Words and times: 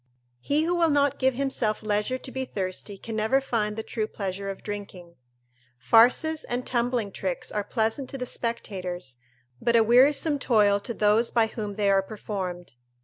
He 0.39 0.63
who 0.63 0.73
will 0.73 0.89
not 0.89 1.19
give 1.19 1.35
himself 1.35 1.83
leisure 1.83 2.17
to 2.17 2.31
be 2.31 2.43
thirsty 2.43 2.97
can 2.97 3.15
never 3.15 3.39
find 3.39 3.75
the 3.77 3.83
true 3.83 4.07
pleasure 4.07 4.49
of 4.49 4.63
drinking. 4.63 5.13
Farces 5.77 6.43
and 6.43 6.65
tumbling 6.65 7.11
tricks 7.11 7.51
are 7.51 7.63
pleasant 7.63 8.09
to 8.09 8.17
the 8.17 8.25
spectators, 8.25 9.17
but 9.61 9.75
a 9.75 9.83
wearisome 9.83 10.39
toil 10.39 10.79
to 10.79 10.95
those 10.95 11.29
by 11.29 11.45
whom 11.45 11.75
they 11.75 11.91
are 11.91 12.01
performed. 12.01 12.77